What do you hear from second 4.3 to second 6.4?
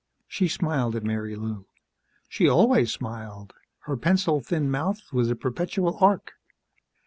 thin mouth was a perpetual arc.